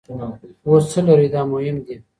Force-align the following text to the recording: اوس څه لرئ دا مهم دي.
اوس 0.67 0.83
څه 0.91 0.99
لرئ 1.05 1.27
دا 1.33 1.41
مهم 1.51 1.77
دي. 1.85 1.95